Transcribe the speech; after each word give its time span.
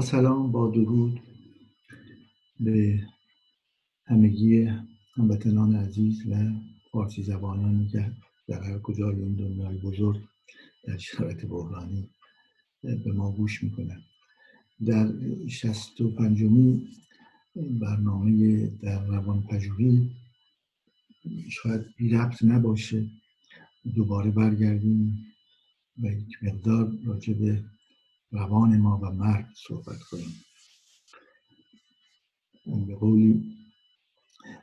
سلام 0.00 0.52
با 0.52 0.70
درود 0.70 1.20
به 2.60 3.00
همگی 4.06 4.68
هموطنان 5.14 5.76
عزیز 5.76 6.26
و 6.26 6.50
فارسی 6.92 7.22
زبانانی 7.22 7.88
که 7.88 8.12
در 8.48 8.62
هر 8.62 8.78
کجای 8.78 9.14
این 9.14 9.34
دنیای 9.34 9.78
بزرگ 9.78 10.20
در 10.84 10.96
شرایط 10.96 11.44
بحرانی 11.46 12.10
به 12.82 13.12
ما 13.12 13.32
گوش 13.32 13.62
می‌کنن 13.62 14.02
در 14.86 15.12
شست 15.48 16.00
و 16.00 16.10
پنجمی 16.10 16.88
برنامه 17.56 18.66
در 18.66 19.06
روان 19.06 19.42
پژوهی 19.42 20.10
شاید 21.48 21.86
بی 21.96 22.08
ربط 22.08 22.44
نباشه 22.44 23.06
دوباره 23.94 24.30
برگردیم 24.30 25.26
و 26.02 26.06
یک 26.06 26.38
مقدار 26.42 26.92
راجع 27.04 27.32
به 27.32 27.64
روان 28.30 28.76
ما 28.76 28.98
و 28.98 29.10
مرگ 29.10 29.46
صحبت 29.68 29.98
کنیم. 30.10 30.44
به 32.86 32.96
قولی 32.96 33.56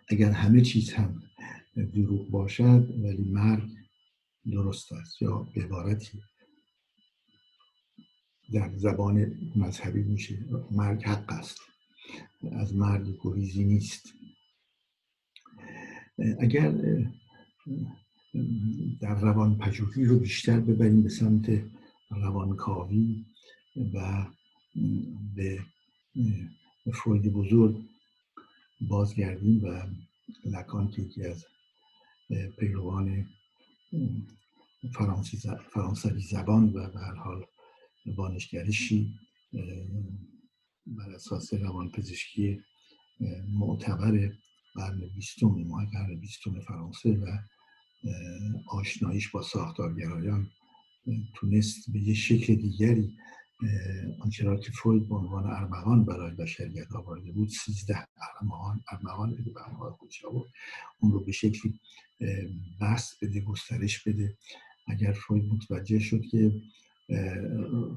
اگر 0.10 0.32
همه 0.32 0.62
چیز 0.62 0.94
هم 0.94 1.24
دروغ 1.76 2.30
باشد 2.30 2.90
ولی 3.04 3.32
مرگ 3.32 3.70
درست 4.52 4.94
است 4.94 5.22
یا 5.22 5.48
به 5.56 5.64
عبارتی 5.64 6.22
در 8.54 8.78
زبان 8.78 9.34
مذهبی 9.56 10.04
میشه 10.04 10.46
مرگ 10.72 11.04
حق 11.04 11.32
است. 11.32 11.60
از 12.52 12.76
مرگ 12.76 13.18
گریزی 13.22 13.64
نیست. 13.64 14.14
اگر 16.40 16.72
در 19.02 19.20
روان 19.20 19.58
پژوهی 19.58 20.06
رو 20.06 20.20
بیشتر 20.20 20.60
ببریم 20.60 21.04
به 21.04 21.10
سمت 21.10 21.62
روانکاوی 22.12 23.26
و 23.76 24.26
به 25.36 25.66
فروید 26.94 27.34
بزرگ 27.34 27.86
بازگردیم 28.82 29.64
و 29.64 29.88
لکان 30.46 30.92
که 30.92 31.02
یکی 31.02 31.26
از 31.26 31.46
پیروان 32.60 33.28
فرانسوی 35.72 36.22
زبان 36.22 36.70
و 36.70 36.90
به 36.90 37.00
هر 37.00 37.16
حال 37.16 37.46
وانشگرشی 38.06 39.20
بر 40.88 41.12
اساس 41.16 41.54
روان 41.54 41.92
پزشکی 41.92 42.62
معتبر 43.50 44.32
قرن 44.76 45.00
بیستم 45.16 45.48
ماه 45.48 45.86
قرن 45.86 46.16
بیستم 46.16 46.60
فرانسه 46.60 47.10
و 47.10 47.38
آشناییش 48.68 49.30
با 49.30 49.42
ساختارگرایان 49.42 50.52
تونست 51.34 51.92
به 51.92 52.00
یه 52.00 52.14
شکل 52.14 52.56
دیگری 52.56 53.18
آنچه 54.20 54.58
که 54.58 54.72
فروید 54.72 55.10
به 55.10 55.16
عنوان 55.16 55.46
ارمغان 55.46 56.06
برای 56.06 56.32
بشریت 56.32 56.92
آورده 56.92 57.32
بود 57.32 57.50
سیزده 57.50 58.08
ارمغان 58.42 58.84
ارمغان 58.92 59.36
بده 59.36 59.52
به 59.52 59.60
خودش 59.92 60.26
آورد 60.26 60.50
اون 61.00 61.12
رو 61.12 61.20
به 61.20 61.32
شکلی 61.32 61.80
بس 62.82 63.16
بده 63.22 63.40
گسترش 63.42 64.04
بده. 64.04 64.38
اگر 64.88 65.12
فروید 65.12 65.54
متوجه 65.54 66.00
شد 66.00 66.22
که 66.22 66.52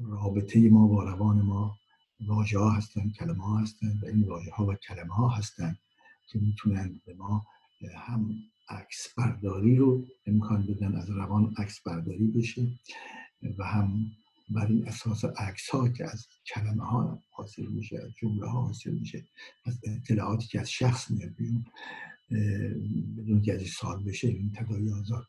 رابطه 0.09 0.69
ما 0.69 0.87
با 0.87 1.03
روان 1.03 1.41
ما 1.41 1.77
واژه 2.25 2.59
ها 2.59 2.69
هستن 2.69 3.09
کلمه 3.09 3.43
ها 3.43 3.57
هستن 3.57 3.99
و 4.01 4.05
این 4.05 4.23
واژه 4.23 4.51
ها 4.51 4.65
و 4.65 4.75
کلمه 4.75 5.13
ها 5.13 5.29
هستن 5.29 5.77
که 6.27 6.39
می‌تونن 6.39 7.01
به 7.05 7.13
ما 7.13 7.45
هم 7.95 8.35
عکس 8.69 9.07
برداری 9.17 9.75
رو 9.75 10.07
امکان 10.25 10.67
بدن 10.67 10.95
از 10.95 11.09
روان 11.09 11.53
عکس 11.57 11.81
برداری 11.81 12.27
بشه 12.27 12.67
و 13.57 13.63
هم 13.63 14.11
بر 14.49 14.65
این 14.65 14.87
اساس 14.87 15.25
عکس 15.25 15.69
ها 15.69 15.89
که 15.89 16.05
از 16.11 16.27
کلمه 16.53 16.85
ها 16.85 17.23
حاصل 17.29 17.65
میشه 17.65 17.97
از 17.97 18.11
جمله 18.21 18.47
ها 18.49 18.61
حاصل 18.61 18.91
میشه 18.91 19.27
از 19.65 19.79
اطلاعاتی 19.83 20.47
که 20.47 20.59
از 20.59 20.71
شخص 20.71 21.11
میاد 21.11 21.35
بیرون 21.35 21.65
بدون 23.17 23.41
که 23.41 23.53
از 23.53 23.61
سال 23.61 24.03
بشه 24.03 24.27
این 24.27 24.51
تدایی 24.55 24.89
آزاد. 24.89 25.25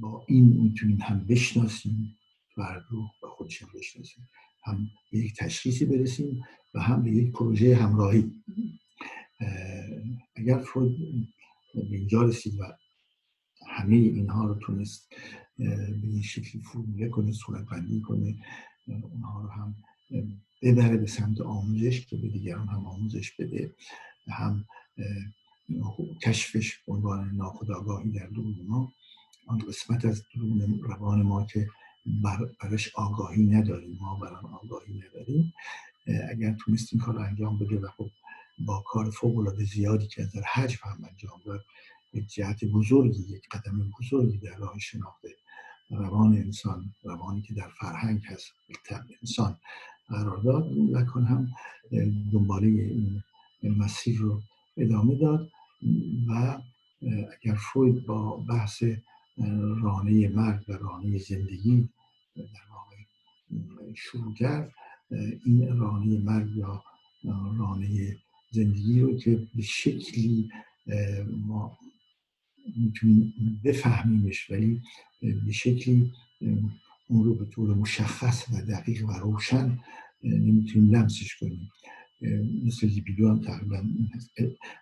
با 0.00 0.24
این 0.28 0.62
می‌تونیم 0.62 0.98
هم 1.00 1.26
بشناسیم 1.26 2.16
فرد 2.54 2.84
رو 2.90 3.02
و 3.22 3.26
خودشون 3.26 3.68
بشناسیم 3.74 4.28
هم 4.64 4.88
به 5.12 5.18
یک 5.18 5.36
تشخیصی 5.36 5.84
برسیم 5.84 6.42
و 6.74 6.80
هم 6.80 7.02
به 7.02 7.10
یک 7.10 7.32
پروژه 7.32 7.76
همراهی. 7.76 8.42
اگر 10.36 10.58
فروید 10.58 11.28
به 11.74 11.96
اینجا 11.96 12.22
رسید 12.22 12.60
و 12.60 12.64
همه 13.68 13.94
اینها 13.94 14.46
رو 14.46 14.54
تونست 14.54 15.14
به 15.58 15.98
این 16.02 16.22
شکلی 16.22 16.62
فرموله 16.62 17.08
کنه 17.08 17.32
صورت 17.32 17.64
بندی 17.64 18.00
کنه 18.00 18.34
اونها 18.86 19.42
رو 19.42 19.48
هم 19.48 19.74
ببره 20.62 20.96
به 20.96 21.06
سمت 21.06 21.40
آموزش 21.40 22.06
که 22.06 22.16
به 22.16 22.28
دیگران 22.28 22.68
هم 22.68 22.86
آموزش 22.86 23.32
بده 23.32 23.74
هم 24.28 24.64
کشفش 26.22 26.78
به 26.86 26.92
عنوان 26.92 27.30
ناخودآگاهی 27.36 28.10
در 28.10 28.26
درون 28.26 28.56
ما. 28.68 28.92
آن 29.46 29.58
قسمت 29.58 30.04
از 30.04 30.22
درون 30.34 30.80
روان 30.82 31.22
ما 31.22 31.46
که 31.46 31.68
برش 32.62 32.90
آگاهی 32.94 33.46
نداریم 33.46 33.98
ما 34.00 34.16
بران 34.16 34.44
آگاهی 34.44 34.94
نداریم. 34.94 35.52
اگر 36.30 36.56
تونست 36.60 36.88
این 36.92 37.02
کار 37.02 37.18
انجام 37.18 37.58
بده 37.58 37.80
و 37.80 37.88
خب 37.88 38.10
با 38.58 38.84
کار 38.86 39.10
فوق 39.10 39.38
العاده 39.38 39.64
زیادی 39.64 40.06
که 40.06 40.28
در 40.34 40.42
حجم 40.42 40.78
هم 40.82 41.04
انجام 41.10 41.40
داد 41.46 41.64
یک 42.12 42.26
جهت 42.26 42.64
بزرگی 42.64 43.22
یک 43.22 43.48
قدم 43.50 43.90
بزرگی 43.98 44.38
در 44.38 44.56
راه 44.56 44.78
شناخته 44.78 45.31
روان 45.92 46.32
انسان 46.32 46.94
روانی 47.04 47.42
که 47.42 47.54
در 47.54 47.68
فرهنگ 47.80 48.20
هست 48.24 48.52
انسان 49.22 49.56
قرار 50.08 50.36
داد 50.36 50.72
لکن 50.72 51.24
هم 51.24 51.48
دنباله 52.32 52.66
این 52.66 53.22
مسیر 53.78 54.18
رو 54.18 54.40
ادامه 54.76 55.14
داد 55.14 55.48
و 56.28 56.58
اگر 57.42 57.54
فروید 57.54 58.06
با 58.06 58.36
بحث 58.36 58.82
رانه 59.82 60.28
مرگ 60.28 60.64
و 60.68 60.72
رانه 60.72 61.18
زندگی 61.18 61.88
در 62.36 62.44
واقع 62.70 62.96
شروع 63.94 64.34
این 65.44 65.78
رانه 65.78 66.18
مرگ 66.18 66.56
یا 66.56 66.84
رانه 67.58 68.16
زندگی 68.50 69.00
رو 69.00 69.18
که 69.18 69.48
به 69.54 69.62
شکلی 69.62 70.50
ما 71.46 71.78
می‌تونیم 72.76 73.34
بفهمیمش 73.64 74.50
ولی 74.50 74.80
به 75.20 75.52
شکلی 75.52 76.12
اون 77.08 77.24
رو 77.24 77.34
به 77.34 77.44
طور 77.44 77.74
مشخص 77.74 78.44
و 78.52 78.62
دقیق 78.62 79.08
و 79.08 79.12
روشن 79.12 79.78
نمی‌تونیم 80.22 80.90
لمسش 80.90 81.36
کنیم. 81.36 81.70
مثل 82.64 82.86
لیبیدو 82.86 83.28
هم 83.28 83.40
تقریبا 83.40 83.84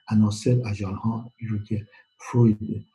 عناصر 0.09 0.69
اجان 0.69 0.95
ها 0.95 1.33
رو 1.49 1.59
که 1.59 1.87
فروید 2.19 2.87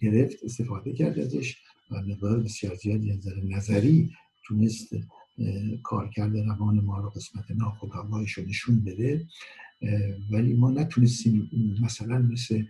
گرفت 0.00 0.44
استفاده 0.44 0.92
کرد 0.92 1.18
ازش 1.18 1.56
و 1.90 2.02
مقدار 2.02 2.40
بسیار 2.40 2.74
زیادی 2.74 3.12
نظر 3.12 3.36
نظری 3.44 4.10
تونست 4.44 4.96
کارکرد 5.82 6.36
روان 6.36 6.80
ما 6.80 7.00
رو 7.00 7.10
قسمت 7.10 7.50
ناخودآگاهش 7.50 8.32
رو 8.32 8.44
نشون 8.44 8.80
بده. 8.80 9.26
ولی 10.30 10.54
ما 10.54 10.70
نتونستیم 10.70 11.50
مثلا 11.82 12.18
مثل 12.18 12.64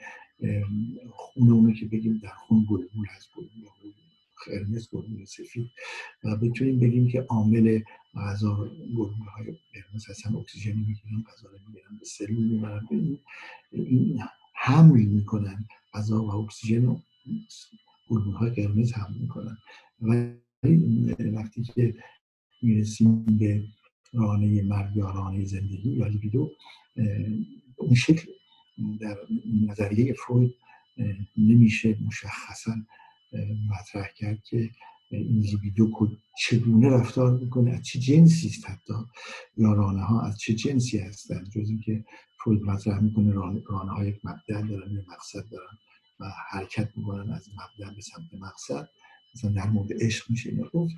خون 1.10 1.50
اونو 1.50 1.72
که 1.72 1.86
بگیم 1.86 2.20
در 2.22 2.34
خون 2.34 2.66
گلگول 2.70 3.06
هست 3.16 3.28
گلگول 3.36 3.70
قرمز 4.46 4.88
گلگول 4.90 5.24
سفید. 5.24 5.70
و 6.24 6.36
بتونیم 6.36 6.80
بگیم 6.80 7.08
که 7.08 7.20
عامل 7.20 7.80
غذا 8.14 8.70
گلگول 8.96 9.26
های 9.36 9.46
قرمز 9.74 10.10
هستن 10.10 10.34
اکسیژن 10.36 10.76
می‌گیرن 10.76 11.22
غذا 11.32 11.48
رو 11.48 11.58
می‌گیرن 11.66 11.98
به 11.98 12.04
سلول 12.04 12.44
می‌برن. 12.44 12.88
این 13.72 14.20
حمل 14.54 15.02
می‌کنن 15.02 15.64
غذا 15.94 16.24
و 16.24 16.30
اکسیژن 16.30 16.82
رو 16.82 17.02
گلگول 18.08 18.34
های 18.34 18.50
قرمز 18.50 18.92
حمل 18.92 19.18
می‌کنن. 19.20 19.58
ولی 20.00 21.30
وقتی 21.34 21.62
که 21.62 21.94
می‌رسیم 22.62 23.24
به 23.24 23.64
رانه 24.12 24.62
مرگ 24.62 24.96
یا 24.96 25.10
رانه 25.10 25.44
زندگی 25.44 25.90
یا 25.90 26.06
لیبیدو 26.06 26.50
اون 27.76 27.94
شکل 27.94 28.32
در 29.00 29.16
نظریه 29.68 30.12
فروید 30.12 30.54
نمیشه 31.36 31.98
مشخصا 32.06 32.74
مطرح 33.70 34.08
کرد 34.16 34.38
که 34.50 34.70
این 35.10 35.40
لیبیدو 35.40 36.16
چگونه 36.38 36.88
رفتار 36.88 37.38
می‌کنه 37.38 37.70
از 37.70 37.82
چه 37.86 37.98
جنسی 37.98 38.48
است 38.48 38.70
حتی 38.70 38.94
یا 39.56 39.72
رانه 39.72 40.02
ها 40.02 40.22
از 40.22 40.38
چه 40.38 40.54
جنسی 40.54 40.98
هستن 40.98 41.44
جز 41.44 41.68
اینکه 41.68 42.04
فروید 42.44 42.62
مطرح 42.62 43.00
می‌کنه 43.00 43.32
رانه 43.32 43.92
ها 43.92 44.04
یک 44.04 44.20
مبدع 44.24 44.68
دارن 44.68 44.92
یک 44.92 45.08
مقصد 45.08 45.44
دارن 45.50 45.78
و 46.20 46.24
حرکت 46.50 46.88
می‌کنن 46.96 47.32
از 47.32 47.48
مبدع 47.48 47.94
به 47.94 48.00
سمت 48.00 48.40
مقصد. 48.40 48.88
مثلا 49.34 49.50
در 49.50 49.66
مورد 49.66 50.02
عشق 50.02 50.30
میشه 50.30 50.50
این 50.50 50.68
گفت. 50.72 50.94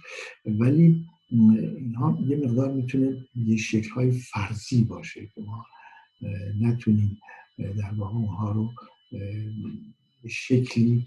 ولی 0.46 1.06
اینها 1.30 2.18
یه 2.28 2.36
مقدار 2.36 2.72
می‌تونه 2.72 3.26
یه 3.34 3.56
شکل 3.56 3.90
های 3.90 4.10
فرضی 4.10 4.84
باشه 4.84 5.26
که 5.26 5.40
ما 5.40 5.64
نتونیم 6.60 7.20
در 7.58 7.94
واقع 7.96 8.16
اونها 8.16 8.52
رو 8.52 8.70
به 10.22 10.28
شکلی 10.28 11.06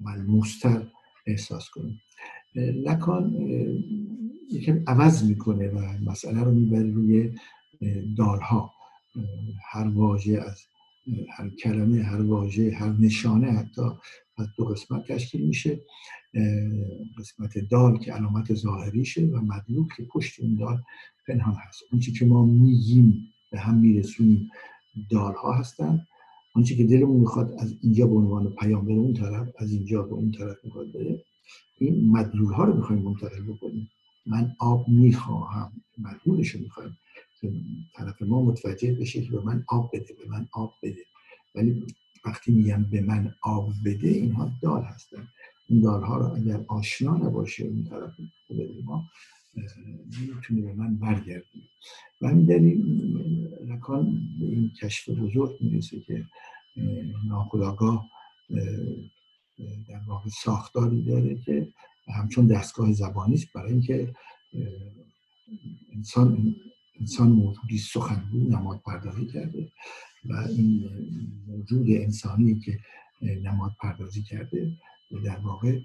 ملموستر 0.00 0.86
احساس 1.26 1.70
کنیم. 1.70 2.00
لکان 2.54 3.32
یکم 4.52 4.84
عوض 4.86 5.24
می‌کنه 5.28 5.68
و 5.68 6.10
مسئله 6.10 6.44
رو 6.44 6.54
می‌بره 6.54 6.90
روی 6.90 7.34
دالها. 8.16 8.72
هر 9.70 9.88
واژه 9.88 10.40
از 10.46 10.66
هر 11.30 11.48
کلمه 11.48 12.02
هر 12.02 12.22
واژه 12.22 12.74
هر 12.74 12.92
نشانه 12.92 13.52
حتی 13.52 13.82
از 14.36 14.46
دو 14.56 14.64
قسمت 14.64 15.12
تشکیل 15.12 15.46
میشه. 15.46 15.80
قسمت 17.18 17.58
دال 17.58 17.98
که 17.98 18.12
علامت 18.12 18.54
ظاهریشه 18.54 19.26
و 19.26 19.40
مدلول 19.40 19.88
که 19.96 20.04
پشت 20.04 20.40
اون 20.40 20.54
دال 20.54 20.82
پنهان 21.26 21.54
هست. 21.54 21.82
اون 21.92 22.00
که 22.00 22.24
ما 22.24 22.44
میگیم 22.44 23.34
به 23.50 23.58
هم 23.58 23.78
میرسونیم. 23.78 24.50
دال 25.10 25.34
ها 25.34 25.52
هستن. 25.52 26.06
آنچه 26.54 26.76
که 26.76 26.84
دلمون 26.84 27.20
می‌خواد 27.20 27.54
از 27.58 27.74
اینجا 27.82 28.06
به 28.06 28.14
عنوان 28.14 28.50
پیام 28.50 28.86
به 28.86 28.92
اون 28.92 29.14
طرف 29.14 29.48
از 29.58 29.72
اینجا 29.72 30.02
به 30.02 30.12
اون 30.12 30.32
طرف 30.32 30.56
می‌خواد 30.64 30.92
بره. 30.92 31.24
این 31.78 32.10
مدلول 32.10 32.52
ها 32.52 32.64
رو 32.64 32.76
می‌خوایم 32.76 33.02
منتقل 33.02 33.42
بکنیم. 33.42 33.90
من 34.26 34.56
آب 34.58 34.88
می‌خواهم 34.88 35.72
مدلولش 35.98 36.48
رو 36.50 36.60
می‌خوایم 36.60 36.96
که 37.40 37.52
طرف 37.94 38.22
ما 38.22 38.42
متوجه 38.42 38.92
بشه 38.92 39.22
که 39.22 39.30
به 39.30 39.40
من 39.40 39.64
آب 39.68 39.90
بده 39.92 40.14
به 40.14 40.30
من 40.30 40.48
آب 40.52 40.74
بده. 40.82 41.02
ولی 41.54 41.86
وقتی 42.24 42.52
میگم 42.52 42.84
به 42.90 43.00
من 43.00 43.34
آب 43.42 43.72
بده 43.84 44.08
اینها 44.08 44.50
دال 44.62 44.82
هستن. 44.82 45.28
این 45.68 45.80
دالها 45.80 46.18
رو 46.18 46.34
اگر 46.34 46.64
آشنا 46.68 47.16
نباشه 47.16 47.64
اون 47.64 47.84
طرف 47.84 48.10
ما 48.84 49.04
نمی‌تونه 49.56 50.62
به 50.62 50.72
من 50.72 50.96
برگردونه 50.96 51.64
و 52.20 52.28
همین 52.28 52.44
دلیل 52.44 52.86
لکان 53.66 54.20
به 54.40 54.46
این 54.46 54.70
کشف 54.82 55.08
بزرگ 55.08 55.56
می‌رسه 55.60 56.00
که 56.00 56.26
ناخداگاه 57.26 58.10
در 59.88 60.00
واقع 60.06 60.28
ساختاری 60.28 61.02
داره 61.02 61.34
که 61.34 61.68
همچون 62.14 62.46
دستگاه 62.46 62.92
زبانی 62.92 63.34
است. 63.34 63.52
برای 63.52 63.72
اینکه 63.72 64.14
انسان 65.92 66.56
انسان 67.00 67.28
موجودی 67.28 67.78
سخنگو 67.78 68.38
نماد 68.38 68.80
پردازی 68.80 69.26
کرده 69.26 69.72
و 70.24 70.32
این 70.32 70.90
موجود 71.46 71.86
انسانی 71.90 72.60
که 72.60 72.78
نماد 73.22 73.72
پردازی 73.80 74.22
کرده 74.22 74.72
در 75.24 75.38
واقع 75.38 75.80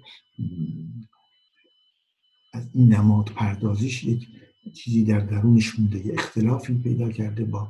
از 2.54 2.68
این 2.74 2.94
نماد 2.94 3.28
پردازیش 3.28 4.04
یک 4.04 4.28
چیزی 4.74 5.04
در 5.04 5.20
درونش 5.20 5.78
مونده 5.78 6.06
یه 6.06 6.14
اختلافی 6.14 6.74
پیدا 6.74 7.10
کرده 7.10 7.44
با 7.44 7.68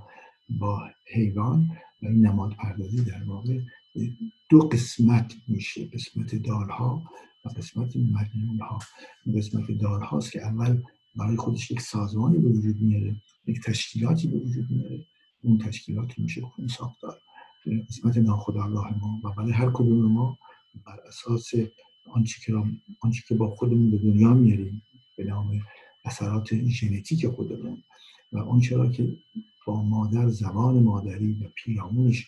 با 0.49 0.91
حیوان 1.15 1.71
و 2.03 2.07
این 2.07 2.27
نماد 2.27 2.53
پردازی 2.53 3.05
در 3.05 3.25
واقع 3.25 3.59
دو 4.51 4.59
قسمت 4.59 5.35
میشه 5.49 5.85
قسمت 5.87 6.35
دارها 6.35 7.03
و 7.45 7.49
قسمت 7.49 7.97
مجنون 7.97 8.59
ها 8.61 8.79
قسمت 9.37 9.71
دارهاست 9.71 10.33
که 10.33 10.47
اول 10.47 10.83
برای 11.17 11.37
خودش 11.37 11.71
یک 11.71 11.81
سازمانی 11.81 12.39
به 12.39 12.49
وجود 12.49 12.83
میاره 12.83 13.17
یک 13.47 13.63
تشکیلاتی 13.63 14.29
به 14.29 14.39
وجود 14.39 14.71
میاره. 14.71 15.07
اون 15.43 15.59
تشکیلات 15.59 16.19
میشه 16.19 16.41
خون 16.41 16.67
ساختار. 16.67 17.19
قسمت 17.89 18.17
ناخودآگاه 18.17 18.99
ما. 19.01 19.21
و 19.25 19.35
برای 19.37 19.53
هر 19.53 19.71
کدوم 19.71 20.13
ما 20.13 20.39
بر 20.87 21.01
اساس 21.09 21.51
آنچه 22.11 22.41
که, 22.41 22.53
آنچه 23.01 23.23
که 23.29 23.35
با 23.35 23.51
خودمون 23.51 23.91
به 23.91 23.97
دنیا 23.97 24.35
میاریم 24.35 24.83
به 25.17 25.25
نام 25.25 25.61
اثرات 26.05 26.55
ژنتیک 26.69 27.27
خودمون 27.27 27.83
و 28.33 28.39
آنچه 28.39 28.77
را 28.77 28.91
که 28.91 29.17
با 29.67 29.83
مادر 29.83 30.29
زبان 30.29 30.83
مادری 30.83 31.33
و 31.33 31.49
پیرامونش 31.55 32.27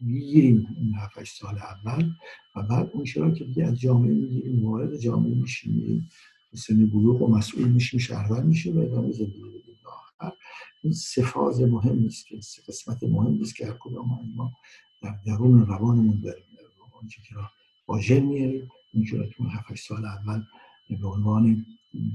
می‌گیریم 0.00 0.66
این 0.76 0.94
7 0.94 1.24
سال 1.24 1.58
اول 1.58 2.10
و 2.56 2.62
بعد 2.62 2.90
اون 2.92 3.06
را 3.16 3.30
که 3.30 3.44
دیگه 3.44 3.64
از 3.64 3.80
جامعه 3.80 4.14
می‌گیریم 4.14 4.64
وارد 4.64 4.96
جامعه 4.96 5.34
میشیم 5.34 6.08
سن 6.54 6.86
بلوغ 6.86 7.22
و 7.22 7.28
مسئول 7.28 7.68
میشیم 7.68 8.00
شهرور 8.00 8.42
میشه 8.42 8.72
و 8.72 8.78
ادامه 8.78 9.12
زندگی 9.12 9.38
بدیم 9.38 9.76
این 10.82 10.92
سه 10.92 11.22
فاز 11.22 11.60
مهم 11.60 11.98
نیست 11.98 12.26
که 12.26 12.40
سه 12.40 12.62
قسمت 12.68 13.02
مهم 13.02 13.32
نیست 13.32 13.56
که 13.56 13.66
هر 13.66 13.76
کدام 13.80 14.32
ما 14.34 14.52
در 15.02 15.18
درون 15.26 15.66
روانمون 15.66 16.20
داریم. 16.20 16.44
آنچه 17.02 17.22
که 17.28 17.34
با 17.86 18.00
ژن 18.00 18.20
میاریم 18.20 18.70
اون 18.94 19.04
که 19.04 19.16
را 19.16 19.26
که 19.26 19.34
اون 19.38 19.50
7 19.50 19.74
سال 19.74 20.04
اول 20.04 20.42
به 20.90 21.08
عنوان 21.08 21.66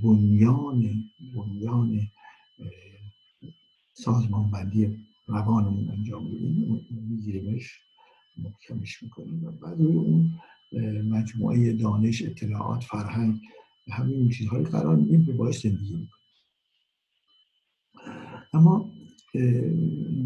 بنیان 0.03 1.03
بنیان 1.35 2.07
سازمان 3.93 4.51
بندی 4.51 4.97
روانمون 5.27 5.89
انجام 5.89 6.23
میدیم. 6.23 6.87
میگیریمش 6.91 7.79
محکمش 8.37 9.03
می‌کنیم 9.03 9.45
و 9.45 9.51
بعد 9.51 9.81
روی 9.81 9.95
اون 9.95 10.39
مجموعه 11.09 11.73
دانش 11.73 12.21
اطلاعات 12.21 12.83
فرهنگ 12.83 13.41
همین 13.91 14.29
چیزهایی 14.29 14.65
قرار 14.65 14.95
میدیم 14.95 15.25
که 15.25 15.31
باعث 15.33 15.63
زندگی 15.63 15.93
می‌کنیم. 15.93 16.09
اما 18.53 18.91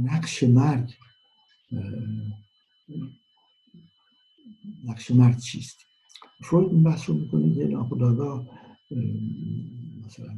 نقش 0.03 0.43
مرگ 0.43 0.93
نقش 4.85 5.11
مرگ 5.11 5.37
چیست؟ 5.37 5.85
فروید 6.41 6.71
این 6.71 6.83
بحث 6.83 7.09
رو 7.09 7.15
می‌کنه 7.15 7.55
که 7.55 7.67
ناخداگاه 7.67 8.47
مثلا 10.05 10.33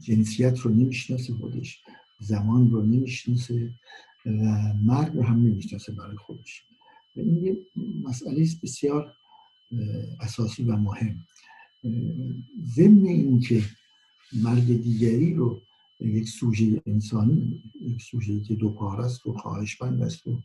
جنسیت 0.00 0.58
رو 0.58 0.70
نمی‌شناسه 0.70 1.34
خودش 1.34 1.80
زمان 2.20 2.70
رو 2.70 2.82
نمی‌شناسه 2.82 3.70
و 4.26 4.72
مرگ 4.84 5.14
رو 5.14 5.22
هم 5.22 5.36
نمی‌شناسه 5.36 5.92
برای 5.92 6.16
خودش. 6.16 6.62
این 7.16 7.44
یه 7.44 7.56
مسئله 8.04 8.46
بسیار 8.62 9.12
اساسی 10.20 10.62
و 10.64 10.76
مهم. 10.76 11.26
ضمن 12.64 13.06
اینکه 13.06 13.62
مرگ 14.32 14.82
دیگری 14.82 15.34
رو 15.34 15.60
یک 16.00 16.28
سوژه 16.28 16.82
انسانی 16.86 17.62
یک 17.80 18.02
سوژه 18.02 18.40
که 18.40 18.54
دو 18.54 18.82
است 18.82 19.26
و 19.26 19.32
خواهشمند 19.32 20.02
است 20.02 20.26
و 20.26 20.42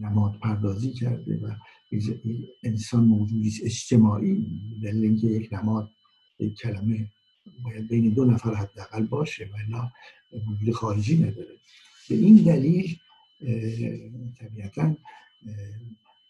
نماد 0.00 0.38
پردازی 0.38 0.92
کرده 0.92 1.38
و 1.42 1.54
انسان 2.62 3.04
موجودی 3.04 3.52
اجتماعی. 3.64 4.46
دلیل 4.82 5.04
اینکه 5.04 5.26
یک 5.26 5.52
نماد 5.52 5.90
یک 6.38 6.54
کلمه 6.54 7.08
باید 7.64 7.88
بین 7.88 8.08
دو 8.14 8.24
نفر 8.24 8.54
حداقل 8.54 9.06
باشه 9.06 9.50
و 9.52 9.76
نه 9.76 9.92
وجود 10.46 10.74
خارجی 10.74 11.18
نداره. 11.18 11.56
به 12.08 12.14
این 12.14 12.36
دلیل 12.36 12.96
طبیعتا 14.38 14.96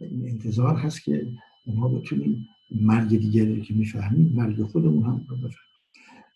این 0.00 0.28
انتظار 0.28 0.76
هست 0.76 1.02
که 1.02 1.26
ما 1.66 1.88
بتونیم 1.88 2.48
مرگ 2.70 3.08
دیگری 3.08 3.62
که 3.62 3.74
می‌فهمیم 3.74 4.32
مرگ 4.34 4.62
خودمون 4.62 5.02
هم 5.02 5.26
رو 5.28 5.36
بفهمیم. 5.36 5.68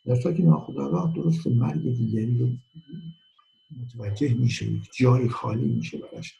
در 0.04 0.32
که 0.32 0.42
ناخداگاه 0.42 1.14
درست 1.14 1.46
مرگ 1.46 1.96
دیگری 1.96 2.38
رو 2.38 2.48
متوجه 3.80 4.34
میشه 4.34 4.72
یک 4.72 4.88
جای 4.98 5.28
خالی 5.28 5.64
میشه 5.64 5.98
براش 5.98 6.34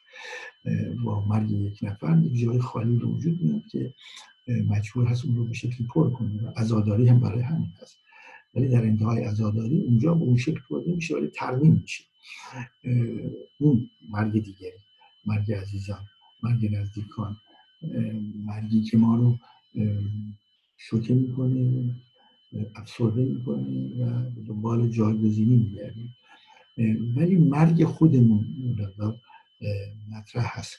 با 1.05 1.25
مرگ 1.25 1.51
یک 1.51 1.79
نفر 1.83 2.23
یک 2.25 2.41
جای 2.41 2.59
خالی 2.59 2.97
به 2.97 3.07
وجود 3.07 3.43
میاد 3.43 3.63
که 3.71 3.95
مجبور 4.69 5.07
هست 5.07 5.25
اون 5.25 5.37
رو 5.37 5.45
به 5.45 5.53
شکلی 5.53 5.87
پر 5.95 6.11
کنه 6.11 6.43
و 6.43 6.53
ازاداری 6.57 7.09
هم 7.09 7.21
برای 7.21 7.43
همین 7.43 7.69
هست. 7.83 7.97
ولی 8.55 8.69
در 8.69 8.83
انتهای 8.83 9.25
ازاداری 9.25 9.81
اونجا 9.81 10.15
به 10.15 10.25
اون 10.25 10.37
شکل 10.37 10.61
برده 10.71 10.93
میشه 10.93 11.17
ولی 11.17 11.29
ترمیم 11.29 11.73
میشه. 11.73 12.05
اون 13.61 13.91
مرگ 14.11 14.33
دیگری 14.33 14.79
مرگ 15.27 15.53
عزیزان 15.53 16.01
مرگ 16.43 16.75
نزدیکان 16.75 17.37
مرگی 18.47 18.83
که 18.83 18.97
ما 18.97 19.17
رو 19.17 19.39
شوکه 20.79 21.15
می‌کنه 21.15 21.95
افسرده 22.75 23.25
می‌کنه 23.25 24.05
و 24.05 24.31
دنبال 24.47 24.89
جایگزینی 24.89 25.57
میگردیم 25.57 26.15
ولی 27.17 27.37
مرگ 27.37 27.85
خودمون 27.85 28.47
مطرح 30.11 30.59
هست. 30.59 30.77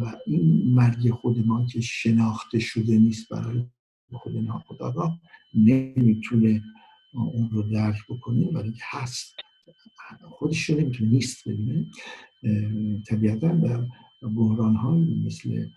و 0.00 0.16
این 0.26 0.62
مرگ 0.66 1.10
خود 1.10 1.46
ما 1.46 1.66
که 1.66 1.80
شناخته 1.80 2.58
شده 2.58 2.98
نیست 2.98 3.28
برای 3.28 3.64
خود 4.12 4.36
ناخداگاه 4.36 5.20
نمی‌تونه 5.54 6.62
اون 7.12 7.50
رو 7.50 7.62
درک 7.62 7.98
بکنه 8.08 8.46
ولی 8.46 8.74
هست. 8.80 9.34
خودش 10.22 10.70
رو 10.70 10.80
نمی‌تونه 10.80 11.10
نیست 11.10 11.48
ببینه. 11.48 11.86
طبیعتا 13.06 13.48
در 13.48 13.86
بحران 14.22 14.76
های 14.76 15.00
مثل 15.00 15.68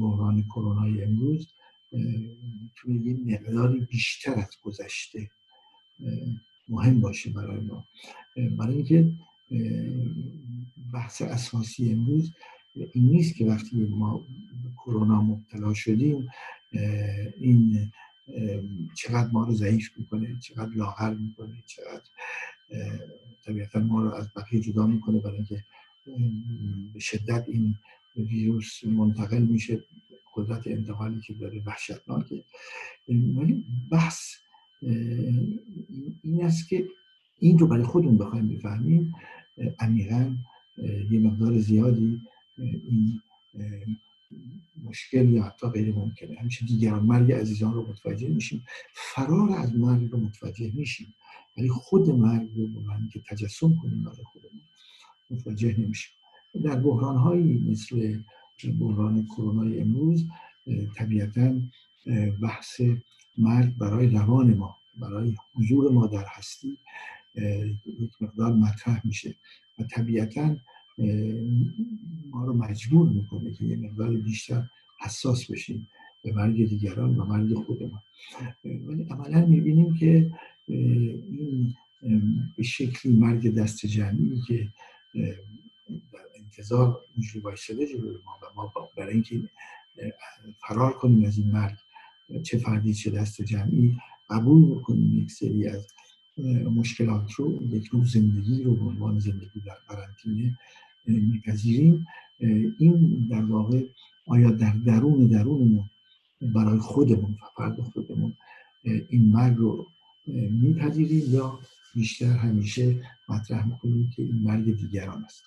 بحران 0.00 0.42
کرونا 0.42 1.02
امروز 1.02 1.52
می‌تونه 1.92 3.06
یه 3.06 3.16
مقداری 3.26 3.80
بیشتر 3.80 4.34
از 4.34 4.50
گذشته 4.62 5.28
مهم 6.72 7.00
باشه 7.00 7.30
برای 7.30 7.60
ما. 7.60 7.86
برای 8.56 8.74
اینکه 8.74 9.10
بحث 10.92 11.22
اساسی 11.22 11.92
امروز 11.92 12.32
این 12.92 13.04
نیست 13.04 13.36
که 13.36 13.44
وقتی 13.46 13.76
ما 13.76 14.26
کرونا 14.76 15.22
مبتلا 15.22 15.74
شدیم 15.74 16.28
این 17.40 17.92
چقدر 18.94 19.30
ما 19.32 19.44
رو 19.44 19.54
ضعیف 19.54 19.90
می‌کنه 19.98 20.36
چقدر 20.40 20.70
لاغر 20.74 21.14
می‌کنه 21.14 21.54
چقدر 21.66 22.02
طبیعتا 23.44 23.80
ما 23.80 24.02
رو 24.02 24.14
از 24.14 24.28
بقیه 24.36 24.60
جدا 24.60 24.86
می‌کنه 24.86 25.18
برای 25.18 25.36
اینکه 25.36 25.64
به 26.94 27.00
شدت 27.00 27.44
این 27.48 27.74
ویروس 28.16 28.84
منتقل 28.84 29.42
میشه 29.42 29.84
قدرت 30.34 30.66
انتقالی 30.66 31.20
که 31.20 31.34
داره 31.34 31.62
وحشتناکه. 31.66 32.44
ولی 33.08 33.64
بحث 33.90 34.34
این 36.22 36.44
است 36.44 36.68
که 36.68 36.86
این 37.38 37.58
رو 37.58 37.66
برای 37.66 37.84
خودمون 37.84 38.18
بخوایم 38.18 38.48
بفهمیم 38.48 39.14
عمیقا 39.78 40.36
یه 41.10 41.18
مقدار 41.18 41.58
زیادی 41.58 42.20
این 42.58 43.20
مشکل 44.84 45.28
یا 45.28 45.42
حتی 45.42 45.68
غیر 45.68 45.94
ممکنه. 45.94 46.36
همیشه 46.40 46.66
دیگران 46.66 47.02
مرگ 47.02 47.32
عزیزان 47.32 47.74
رو 47.74 47.88
متوجه 47.88 48.28
میشیم. 48.28 48.64
فرار 48.94 49.52
از 49.58 49.74
مرگ 49.74 50.10
رو 50.10 50.18
متوجه 50.18 50.72
میشیم. 50.74 51.14
ولی 51.58 51.68
خود 51.68 52.10
مرگ 52.10 52.48
رو 52.56 52.80
من 52.80 53.08
که 53.12 53.20
تجسم 53.28 53.76
کنیم 53.82 54.02
برای 54.02 54.24
خودمون 54.24 54.60
متوجه 55.30 55.74
نمیشیم. 55.78 56.12
در 56.64 56.76
بحران 56.76 57.16
هایی 57.16 57.58
مثل 57.58 58.18
بحران 58.80 59.26
کرونا 59.26 59.62
امروز 59.82 60.26
طبیعتا 60.96 61.60
بحث 62.42 62.80
مرگ 63.38 63.76
برای 63.76 64.06
روان 64.06 64.54
ما 64.54 64.76
برای 64.96 65.36
حضور 65.54 65.92
ما 65.92 66.06
در 66.06 66.24
هستی 66.28 66.76
یک 68.00 68.10
مقدار 68.20 68.52
مطرح 68.52 69.00
میشه. 69.04 69.34
و 69.78 69.82
طبیعتا 69.82 70.56
ما 72.30 72.44
رو 72.44 72.52
مجبور 72.52 73.08
می‌کنه 73.08 73.52
که 73.52 73.64
یه 73.64 73.76
مقدار 73.76 74.10
بیشتر 74.10 74.62
حساس 75.00 75.50
بشیم 75.50 75.88
به 76.22 76.32
مرگ 76.32 76.68
دیگران 76.68 77.16
و 77.16 77.24
مرگ 77.24 77.54
خودمان 77.54 78.00
ولی 78.64 79.06
عملا 79.10 79.46
می‌بینیم 79.46 79.94
که 79.94 80.30
این 80.68 81.74
به 82.56 82.62
شکلی 82.62 83.12
مرگ 83.12 83.54
دست 83.54 83.86
جمعی 83.86 84.42
که 84.48 84.68
در 86.12 86.26
انتظار 86.36 87.00
اینجوری 87.16 87.40
بایستده 87.40 87.86
جلوی 87.86 88.18
ما 88.24 88.32
و 88.42 88.54
ما 88.56 88.72
برای 88.96 89.12
اینکه 89.12 89.42
فرار 90.68 90.92
کنیم 90.92 91.24
از 91.24 91.38
این 91.38 91.50
مرگ 91.50 91.76
چه 92.42 92.58
فردی 92.58 92.94
چه 92.94 93.10
دست 93.10 93.42
جمعی 93.42 93.96
قبول 94.30 94.74
بکنیم 94.74 95.18
یک 95.18 95.30
سری 95.30 95.68
از 95.68 95.86
مشکلات 96.74 97.32
رو 97.32 97.62
یک 97.70 97.86
روز 97.86 98.12
زندگی 98.12 98.62
رو 98.62 98.74
به 98.74 98.84
عنوان 98.84 99.18
زندگی 99.18 99.60
در 99.66 99.76
قرنطینه 99.88 100.58
میپذیریم. 101.06 102.06
این 102.78 103.26
در 103.30 103.44
واقع 103.44 103.84
آیا 104.26 104.50
در 104.50 104.72
درون 104.86 105.26
درونمون 105.26 105.84
برای 106.42 106.78
خودمون 106.78 107.30
و 107.30 107.46
فرد 107.56 107.80
خودمون 107.80 108.32
این 109.08 109.28
مرگ 109.32 109.56
رو 109.56 109.86
میپذیریم 110.50 111.34
یا 111.34 111.58
بیشتر 111.94 112.32
همیشه 112.32 113.00
مطرح 113.28 113.66
می‌کنیم 113.66 114.10
که 114.16 114.22
این 114.22 114.42
مرگ 114.42 114.76
دیگران 114.76 115.24
است؟ 115.24 115.42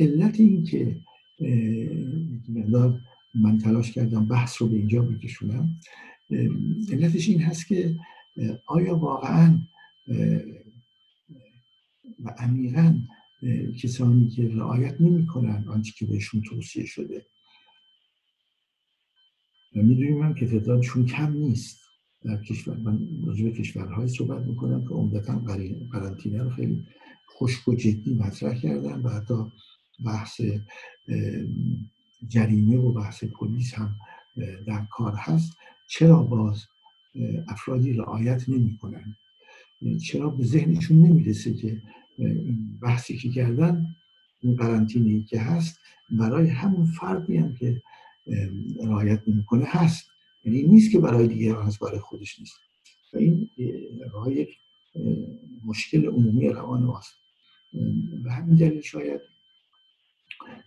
علت 0.00 0.40
این 0.40 0.64
که 0.64 0.96
مقدار 2.48 3.00
من 3.34 3.58
تلاش 3.58 3.92
کردم 3.92 4.26
بحث 4.26 4.62
رو 4.62 4.68
به 4.68 4.76
اینجا 4.76 5.02
بکشونم. 5.02 5.80
علتش 6.92 7.28
این 7.28 7.42
هست 7.42 7.66
که 7.66 7.96
آیا 8.66 8.96
واقعا 8.96 9.60
و 12.24 12.28
عمیقا 12.38 12.98
کسانی 13.82 14.28
که 14.28 14.48
رعایت 14.48 15.00
نمی‌کنن 15.00 15.64
آنچه 15.68 15.92
که 15.92 16.06
بهشون 16.06 16.42
توصیه 16.42 16.86
شده؟ 16.86 17.26
و 19.76 19.82
می‌دونیم 19.82 20.22
هم 20.22 20.34
که 20.34 20.46
تعدادشون 20.46 21.06
کم 21.06 21.32
نیست 21.32 21.80
در 22.22 22.42
کشور. 22.42 22.76
من 22.76 23.08
راجع 23.26 23.50
کشورهای 23.50 24.08
صحبت 24.08 24.46
می‌کنم 24.46 24.82
که 24.82 24.94
عمدتا 24.94 25.38
قرنطینه 25.92 26.42
رو 26.42 26.50
خیلی 26.50 26.86
خشک 27.36 27.68
و 27.68 27.74
جدی 27.74 28.14
مطرح 28.14 28.58
کردن 28.60 29.00
و 29.00 29.08
حتی 29.08 29.34
بحث 30.04 30.40
جریمه 32.28 32.76
و 32.76 32.92
بحث 32.92 33.24
پلیس 33.24 33.74
هم 33.74 33.96
در 34.66 34.86
کار 34.90 35.14
هست. 35.16 35.56
چرا 35.88 36.22
باز 36.22 36.64
افرادی 37.48 37.92
رعایت 37.92 38.48
نمی‌کنن 38.48 39.16
چرا 40.02 40.30
به 40.30 40.44
ذهنشون 40.44 41.02
نمی‌رسه 41.02 41.54
که 41.54 41.82
این 42.18 42.78
بحثی 42.82 43.16
که 43.16 43.30
کردن 43.30 43.86
این 44.40 44.56
قرنطینه 44.56 45.24
که 45.24 45.40
هست 45.40 45.78
برای 46.10 46.48
همون 46.48 46.86
فردی 46.86 47.36
هم 47.36 47.54
که 47.54 47.82
رعایت 48.84 49.28
نمی‌کنه 49.28 49.64
هست. 49.68 50.08
یعنی 50.44 50.62
نیست 50.62 50.92
که 50.92 50.98
برای 50.98 51.28
دیگران 51.28 51.66
هست 51.66 51.80
برای 51.80 51.98
خودش 51.98 52.38
نیست. 52.38 52.56
و 53.12 53.16
این 53.18 53.50
راه 54.12 54.32
یک 54.32 54.48
مشکل 55.66 56.06
عمومی 56.06 56.48
روان 56.48 56.82
ماست. 56.82 57.14
و 58.24 58.32
همین 58.32 58.54
دلیل 58.54 58.80
شاید 58.80 59.20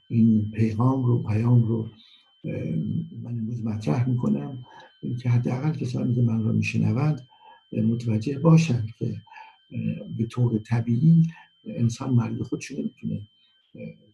این 0.10 0.52
پیغام 0.52 1.06
رو 1.06 1.24
پیام 1.24 1.64
رو 1.68 1.90
من 3.24 3.32
امروز 3.32 3.66
مطرح 3.66 4.10
می‌کنم 4.10 4.66
که 5.22 5.30
حداقل 5.30 5.72
کسانی 5.72 6.16
که 6.16 6.22
من 6.22 6.44
را 6.44 6.52
میشنوند 6.52 7.28
متوجه 7.72 8.40
باشند 8.40 8.94
که 9.00 9.22
به 10.18 10.26
طور 10.26 10.58
طبیعی 10.60 11.24
انسان 11.66 12.10
مرگ 12.10 12.44
خودش 12.44 12.72
نمی‌تونه 12.72 13.22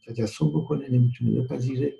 تجسم 0.05 0.49
بکنه 0.49 0.89
نمی‌تونه 0.89 1.31
بپذیره. 1.31 1.93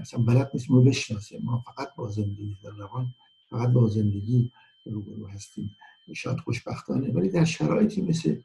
اصلا 0.00 0.22
بلد 0.22 0.50
نیست 0.54 0.70
ما 0.70 0.80
بشناسه. 0.80 1.38
ما 1.42 1.64
فقط 1.66 1.88
با 1.96 2.08
زندگی 2.08 2.56
در 2.62 2.70
روان 2.70 3.14
فقط 3.50 3.72
با 3.72 3.88
زندگی 3.88 4.50
روبرو 4.86 5.26
هستیم. 5.26 5.76
شاید 6.14 6.38
خوشبختانه. 6.38 7.12
ولی 7.12 7.28
در 7.28 7.44
شرایطی 7.44 8.02
مثل 8.02 8.36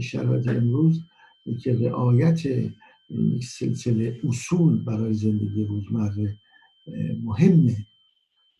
شرایط 0.00 0.48
امروز 0.48 1.02
که 1.62 1.74
رعایت 1.74 2.70
یک 3.10 3.44
سلسله 3.44 4.20
اصول 4.28 4.78
برای 4.78 5.14
زندگی 5.14 5.64
روزمره 5.64 6.36
مهمه 7.22 7.86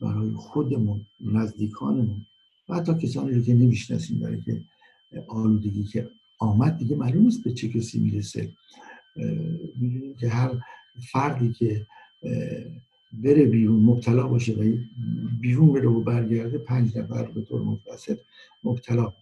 برای 0.00 0.30
خودمون 0.30 1.06
نزدیکانمون 1.20 2.26
و 2.68 2.74
حتی 2.74 2.94
کسانی 2.94 3.42
که 3.42 3.54
نمی‌شناسیم 3.54 4.18
برای 4.18 4.40
که 4.40 4.64
آلودگی 5.28 5.84
که 5.84 6.10
آمد 6.38 6.78
دیگه 6.78 6.96
معلوم 6.96 7.24
نیست 7.24 7.44
به 7.44 7.52
چه 7.52 7.68
کسی 7.68 8.00
می‌رسه. 8.00 8.52
می‌دونیم 9.76 10.14
که 10.14 10.28
هر 10.28 10.60
فردی 11.12 11.52
که 11.52 11.86
بره 13.12 13.44
بیرون 13.44 13.80
مبتلا 13.80 14.28
باشه 14.28 14.52
و 14.52 14.76
بیرون 15.40 15.72
بره 15.72 15.88
و 15.88 16.00
برگرده 16.00 16.58
پنج 16.58 16.98
نفر 16.98 17.30
به 17.30 17.42
طور 17.42 17.62
متوسط 17.62 18.18
مبتلا 18.64 19.12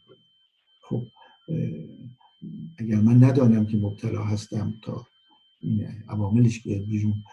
خب 0.80 1.06
اگر 2.78 3.00
من 3.00 3.24
ندانم 3.24 3.66
که 3.66 3.76
مبتلا 3.76 4.24
هستم 4.24 4.74
تا 4.82 5.06
عواملش 6.08 6.62
بیاد 6.62 6.84
بیرون 6.84 7.24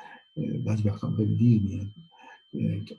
بعضی 0.65 0.83
وقتا 0.83 1.11
خیلی 1.11 1.35
دیر 1.35 1.61
میاد. 1.61 1.87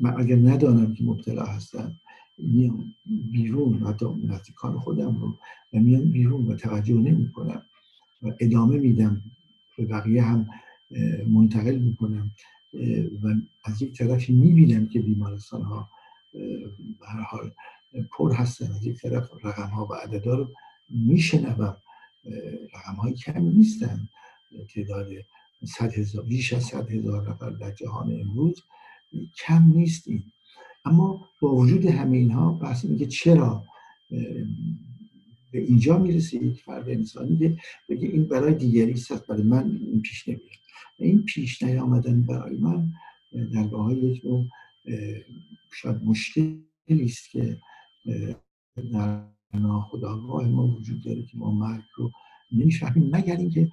من 0.00 0.21
اگر 0.21 0.37
ندانم 0.37 0.95
که 0.95 1.04
مبتلا 1.04 1.45
هستم 1.45 2.00
میام 2.38 2.95
بیرون 3.06 3.87
حتی 3.87 4.06
نزدیکان 4.25 4.78
خودم 4.78 5.16
رو 5.21 5.38
و 5.73 5.78
میام 5.78 6.04
بیرون 6.04 6.47
و 6.47 6.56
توجه 6.56 6.95
نمی 6.95 7.33
کنم 7.33 7.62
و 8.23 8.33
ادامه 8.40 8.78
میدم 8.78 9.23
به 9.78 9.85
بقیه 9.85 10.23
هم 10.23 10.47
منتقل 11.28 11.78
می‌کنم 11.78 12.30
و 13.23 13.35
از 13.64 13.83
یک 13.83 13.99
طرفی 13.99 14.33
می‌بینم 14.33 14.87
که 14.87 15.00
بیمارستان 15.00 15.62
ها 15.62 15.88
حال 17.30 17.50
پر 18.11 18.35
هستن. 18.35 18.73
از 18.73 18.87
یک 18.87 18.97
طرف 18.97 19.30
رقم 19.45 19.68
ها 19.68 19.87
و 19.87 19.95
عددا 19.95 20.35
رو 20.35 20.49
میشنوم 20.88 21.76
رقم 22.75 22.95
های 22.95 23.14
کمی 23.14 23.54
نیستن. 23.54 24.09
تعداد 24.74 25.06
صد 25.64 25.92
هزار 25.92 26.24
بیش 26.24 26.52
از 26.52 26.62
صد 26.62 26.90
هزار 26.90 27.30
نفر 27.30 27.50
در 27.50 27.70
جهان 27.70 28.20
امروز 28.20 28.62
کم 29.46 29.72
نیست 29.74 30.08
این 30.08 30.22
اما 30.84 31.28
با 31.40 31.54
وجود 31.54 31.86
همه 31.86 32.16
اینها 32.16 32.52
بحث 32.52 32.84
میگه 32.84 33.06
چرا 33.06 33.64
به 35.52 35.58
اینجا 35.60 35.98
می‌رسه 35.98 36.36
یک 36.36 36.62
فرد 36.62 36.88
انسانی 36.88 37.38
که 37.38 37.56
بگه 37.88 38.08
این 38.08 38.24
برای 38.24 38.54
دیگری 38.54 38.92
است 38.92 39.26
برای 39.26 39.42
من 39.42 39.78
این 39.80 40.02
پیش 40.02 40.28
نمیاد. 40.28 40.50
این 40.98 41.22
پیش 41.22 41.62
نیامدن 41.62 42.22
برای 42.22 42.56
من 42.56 42.92
در 43.52 43.66
واقع 43.66 43.94
یک 43.94 44.24
نوع 44.24 44.46
شاید 45.72 46.04
مشکلی 46.04 46.64
است 46.88 47.30
که 47.30 47.60
در 48.92 49.22
ناخداگاه 49.54 50.48
ما 50.48 50.66
وجود 50.66 51.02
داره 51.02 51.22
که 51.22 51.38
ما 51.38 51.50
مرگ 51.50 51.84
رو 51.96 52.12
نمی‌فهمیم. 52.52 53.10
مگر 53.12 53.36
اینکه 53.36 53.70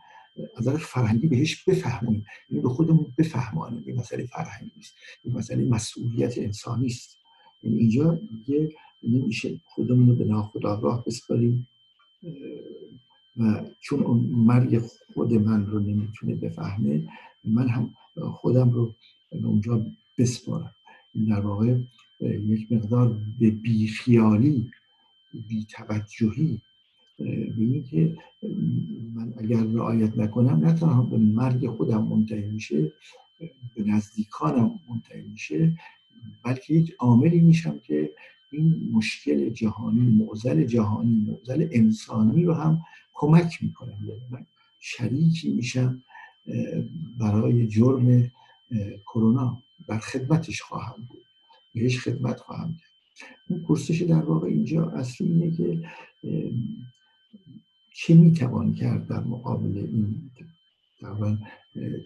نظر 0.60 0.78
فرهنگی 0.78 1.28
بهش 1.28 1.64
بفهمیم 1.64 2.26
این 2.50 2.62
به 2.62 2.70
خودمون 2.70 3.14
بفهمانیم 3.18 3.84
این 3.86 3.96
مسئله 3.96 4.26
فرهنگی 4.26 4.80
است 4.80 4.94
این 5.24 5.38
مسئله 5.38 5.66
مسئولیت 5.66 6.38
انسانی 6.38 6.88
است. 6.88 7.18
یعنی 7.64 7.78
اینجا 7.78 8.14
دیگه 8.14 8.76
نمیشه 9.04 9.60
خودمون 9.66 10.10
رو 10.10 10.16
به 10.16 10.26
ناخداگاه 10.26 11.06
بسپاریم. 11.06 11.68
و 13.38 13.66
چون 13.82 14.04
اون 14.04 14.20
مرگ 14.20 14.82
خود 15.14 15.34
من 15.34 15.66
رو 15.66 15.80
نمی‌تونه 15.80 16.36
بفهمه 16.36 17.08
من 17.44 17.68
هم 17.68 17.94
خودم 18.34 18.70
رو 18.70 18.94
به 19.32 19.46
اونجا 19.46 19.86
بسپارم. 20.18 20.76
این 21.16 21.26
در 21.26 21.40
واقع 21.40 21.78
یک 22.22 22.72
مقدار 22.72 23.18
به 23.40 23.52
بیخیالی 23.52 24.72
بی 25.48 25.68
به 27.24 27.54
اینکه 27.58 28.18
من 29.16 29.34
اگر 29.38 29.64
رعایت 29.64 30.18
نکنم 30.18 30.66
نه 30.66 30.74
تنها 30.74 31.02
به 31.02 31.18
مرگ 31.18 31.68
خودم 31.68 32.04
منتهی 32.04 32.50
میشه 32.50 32.92
به 33.76 33.84
نزدیکانم 33.86 34.80
منتهی 34.90 35.22
میشه 35.22 35.78
بلکه 36.44 36.74
یک 36.74 36.96
عاملی 37.00 37.40
میشم 37.40 37.80
که 37.80 38.12
این 38.52 38.90
مشکل 38.92 39.50
جهانی 39.50 40.02
معزل 40.02 40.64
جهانی 40.64 41.26
معزل 41.32 41.68
انسانی 41.72 42.44
رو 42.44 42.54
هم 42.54 42.82
کمک 43.14 43.64
می‌کنم 43.64 43.98
یعنی 44.08 44.22
من 44.32 44.46
شریکی 44.80 45.54
میشم 45.54 46.04
برای 47.20 47.68
جرم 47.68 48.32
کرونا 49.06 49.64
در 49.88 50.00
خدمتش 50.00 50.62
خواهم 50.62 51.08
بود. 51.10 51.24
بهش 51.76 52.00
خدمت 52.00 52.40
خواهم 52.40 52.74
کرد. 52.74 53.28
اون 53.50 53.60
پرسش 53.60 54.02
در 54.02 54.22
واقع 54.22 54.48
اینجا 54.48 54.90
اصلی 54.90 55.28
اینه 55.28 55.58
که 55.58 55.90
چه 57.94 58.16
می‌توان 58.16 58.74
کرد 58.74 59.08
در 59.08 59.20
مقابل 59.20 59.78
این 59.78 60.32
تقریبا 61.00 61.38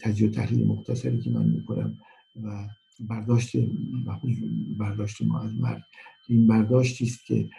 تجزیه 0.02 0.30
تحلیل 0.30 0.68
مختصری 0.68 1.20
که 1.22 1.30
من 1.30 1.46
می‌کنم 1.46 1.98
و 2.44 2.68
برداشت 3.00 3.58
برداشت 4.78 5.22
ما 5.22 5.40
از 5.40 5.52
مرگ؟ 5.56 5.82
این 6.28 6.48
برداشتی 6.48 7.06
است 7.06 7.26
که 7.26 7.50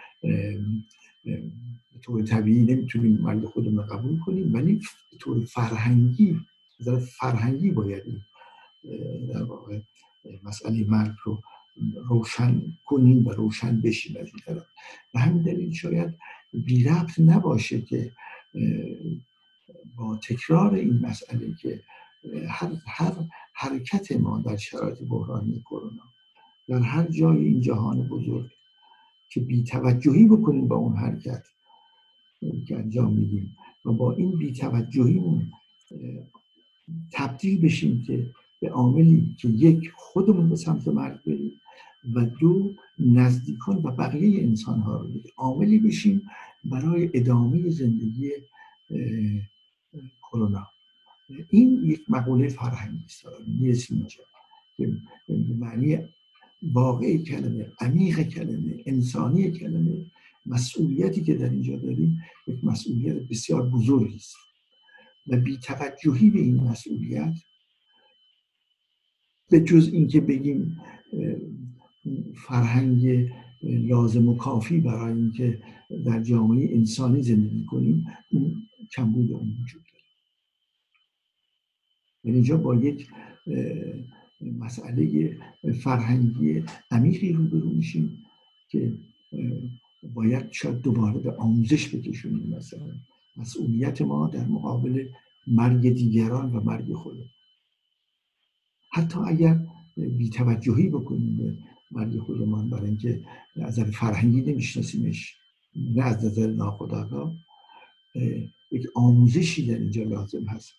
به 1.24 1.98
طور 2.02 2.22
طبیعی 2.22 2.62
نمی‌تونیم 2.62 3.18
مرگ 3.18 3.44
خودمون 3.44 3.86
قبول 3.86 4.18
کنیم 4.18 4.54
ولی 4.54 4.74
به 5.10 5.16
طور 5.18 5.44
فرهنگی 5.44 6.36
فرهنگی 7.20 7.70
باید 7.70 8.02
در 9.28 9.42
واقع 9.42 9.80
مسئله 10.42 10.84
مرگ 10.84 11.14
رو 11.24 11.42
روشن 12.08 12.62
کنیم 12.84 13.26
و 13.26 13.30
روشن 13.30 13.80
بشیم 13.80 14.16
از 14.20 14.26
این 14.26 14.38
طرف. 14.46 14.66
و 15.14 15.18
همین 15.18 15.42
دلیل 15.42 15.72
شاید 15.72 16.14
بی 16.52 16.84
ربط 16.84 17.18
نباشه 17.18 17.80
که 17.80 18.12
با 19.96 20.16
تکرار 20.28 20.74
این 20.74 20.98
مسئله 21.02 21.54
که 21.62 21.82
هر, 22.48 22.72
هر 22.86 23.12
حرکت 23.54 24.12
ما 24.12 24.38
در 24.38 24.56
شرایط 24.56 24.98
بحرانی 25.02 25.60
کرونا 25.60 26.02
در 26.68 26.78
هر 26.78 27.06
جای 27.06 27.44
این 27.44 27.60
جهان 27.60 28.08
بزرگ 28.08 28.50
که 29.30 29.40
بیتوجهی 29.40 30.26
بکنیم 30.26 30.68
با 30.68 30.76
اون 30.76 30.96
حرکت 30.96 31.42
که 32.66 32.76
انجام 32.76 33.12
میدیم 33.12 33.56
و 33.84 33.92
با 33.92 34.12
این 34.12 34.38
بیتوجهیمون 34.38 35.52
تبدیل 37.12 37.60
بشیم 37.60 38.02
که 38.06 38.30
به 38.60 38.70
عاملی 38.70 39.36
که 39.38 39.48
یک 39.48 39.92
خودمون 39.96 40.48
به 40.48 40.56
سمت 40.56 40.88
مرگ 40.88 41.24
بریم 41.26 41.60
و 42.14 42.24
دو 42.24 42.74
نزدیکان 42.98 43.76
و 43.76 43.90
بقیه 43.90 44.42
انسان 44.42 44.80
ها 44.80 44.96
رو 44.96 45.08
عاملی 45.36 45.78
بشیم 45.78 46.22
برای 46.64 47.10
ادامه 47.14 47.70
زندگی 47.70 48.30
کرونا. 50.22 50.66
این 51.50 51.84
یک 51.84 52.00
مقوله 52.08 52.48
فرهنگی 52.48 53.04
است 53.04 53.26
می‌رسیم 53.46 53.96
اینجا 53.96 54.24
که 54.76 54.92
معنی 55.54 55.98
واقعی 56.62 57.18
کلمه 57.18 57.72
عمیق 57.80 58.22
کلمه 58.22 58.82
انسانی 58.86 59.50
کلمه. 59.50 60.06
مسئولیتی 60.46 61.22
که 61.22 61.34
در 61.34 61.50
اینجا 61.50 61.76
داریم 61.76 62.22
یک 62.46 62.64
مسئولیت 62.64 63.16
بسیار 63.16 63.68
بزرگی 63.68 64.16
است. 64.16 64.36
و 65.26 65.36
بیتوجهی 65.36 66.30
به 66.30 66.38
این 66.38 66.60
مسئولیت 66.60 67.34
به 69.50 69.60
جز 69.60 69.88
اینکه 69.92 70.20
بگیم 70.20 70.80
فرهنگ 72.34 73.30
لازم 73.62 74.28
و 74.28 74.36
کافی 74.36 74.80
برای 74.80 75.12
اینکه 75.12 75.62
در 76.04 76.22
جامعه 76.22 76.74
انسانی 76.74 77.22
زندگی 77.22 77.64
کنیم 77.64 78.06
اون 78.30 78.62
کمبود 78.92 79.32
اون 79.32 79.56
وجود 79.62 79.82
داره. 79.82 80.04
اینجا 82.34 82.56
با 82.56 82.74
یک 82.74 83.08
مسئله 84.58 85.36
فرهنگی 85.82 86.64
عمیقی 86.90 87.32
روبرو 87.32 87.70
میشیم 87.70 88.24
که 88.68 88.92
باید 90.14 90.52
شاید 90.52 90.80
دوباره 90.80 91.18
به 91.18 91.32
آموزش 91.32 91.94
بکشونیم 91.94 92.56
مثلا 92.56 92.94
مسئولیت 93.36 94.02
ما 94.02 94.26
در 94.26 94.46
مقابل 94.46 95.08
مرگ 95.46 95.90
دیگران 95.90 96.52
و 96.52 96.60
مرگ 96.60 96.92
خود 96.94 97.30
حتی 98.92 99.18
اگر 99.26 99.60
بیتوجهی 99.96 100.88
بکنیم 100.88 101.36
به 101.36 101.58
مرگ 101.90 102.18
خودمان 102.18 102.70
برای 102.70 102.86
اینکه 102.86 103.24
از 103.56 103.78
نظر 103.78 103.90
فرهنگی 103.90 104.40
نمیشناسیمش 104.40 105.36
نه 105.76 106.04
از 106.04 106.24
نظر 106.24 106.46
ناخداگاه 106.46 107.34
یک 108.70 108.86
آموزشی 108.94 109.66
در 109.66 109.78
اینجا 109.78 110.02
لازم 110.02 110.44
هست 110.44 110.72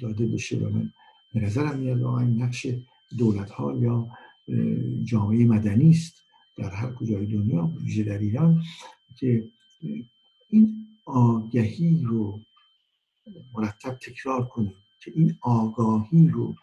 داده 0.00 0.26
بشه 0.26 0.58
و 0.58 0.68
من 0.68 0.92
به 1.34 1.40
نظرم 1.40 1.78
میاد 1.78 2.02
این 2.02 2.42
نقش 2.42 2.66
دولت 3.18 3.50
ها 3.50 3.76
یا 3.76 4.08
جامعه 5.04 5.44
مدنی 5.46 5.90
است 5.90 6.22
در 6.56 6.70
هر 6.70 6.92
کجای 6.92 7.26
دنیا 7.26 7.72
ویژه 7.82 8.02
در 8.02 8.18
ایران 8.18 8.62
که 9.16 9.44
این 10.50 10.86
آگهی 11.06 12.02
رو 12.04 12.40
مرتب 13.54 13.94
تکرار 13.94 14.48
کنیم 14.48 14.74
که 15.00 15.12
این 15.14 15.36
آگاهی 15.40 16.28
رو 16.28 16.54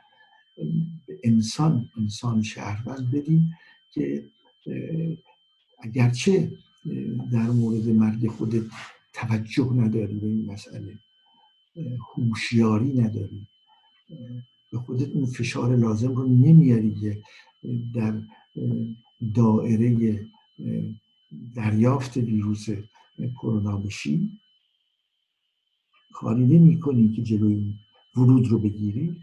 به 1.07 1.19
انسان 1.23 1.89
انسان 1.97 2.41
شهروند 2.41 3.11
بدیم 3.11 3.53
که 3.93 4.25
اگرچه 5.79 6.51
در 7.31 7.49
مورد 7.51 7.87
مرگ 7.89 8.27
خود 8.27 8.71
توجه 9.13 9.73
نداری 9.73 10.13
به 10.13 10.27
این 10.27 10.45
مسئله 10.45 10.99
هوشیاری 12.15 12.93
نداری 12.93 13.47
به 14.71 14.79
خودت 14.79 15.09
اون 15.09 15.25
فشار 15.25 15.75
لازم 15.75 16.15
رو 16.15 16.27
نمیاری 16.27 16.95
که 16.95 17.21
در 17.93 18.21
دائره 19.35 20.19
دریافت 21.55 22.17
ویروس 22.17 22.69
کرونا 23.35 23.77
بشی. 23.77 24.39
کاری 26.13 26.45
نمی 26.45 26.79
کنی 26.79 27.09
که 27.09 27.21
جلوی 27.21 27.73
ورود 28.15 28.47
رو 28.47 28.59
بگیری. 28.59 29.15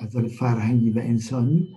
از 0.00 0.16
فرهنگی 0.16 0.90
و 0.90 0.98
انسانی 0.98 1.76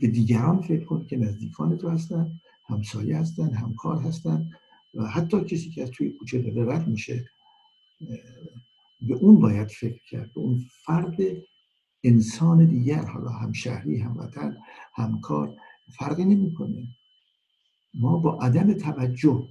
به 0.00 0.06
دیگران 0.06 0.60
فکر 0.60 0.84
کن 0.84 1.06
که 1.06 1.16
نزدیکان 1.16 1.78
تو 1.78 1.88
هستن 1.88 2.40
همسایه 2.68 3.18
هستن 3.18 3.54
همکار 3.54 4.02
هستن 4.02 4.50
و 4.94 5.06
حتی 5.06 5.44
کسی 5.44 5.70
که 5.70 5.82
از 5.82 5.90
توی 5.90 6.10
کوچه 6.10 6.42
داره 6.42 6.74
رد 6.74 6.88
میشه 6.88 7.24
به 9.00 9.14
اون 9.14 9.38
باید 9.38 9.68
فکر 9.68 10.02
کرد 10.10 10.34
به 10.34 10.40
اون 10.40 10.64
فرد 10.84 11.16
انسان 12.04 12.64
دیگر 12.64 13.04
حالا 13.04 13.30
همشهری 13.30 13.98
هموطن 13.98 14.56
همکار 14.94 15.56
فرقی 15.98 16.24
نمی‌کنه. 16.24 16.88
ما 17.94 18.18
با 18.18 18.38
عدم 18.40 18.72
توجه 18.72 19.48